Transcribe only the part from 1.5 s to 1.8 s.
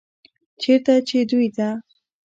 ته